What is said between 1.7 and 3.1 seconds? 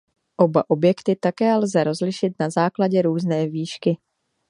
rozlišit na základě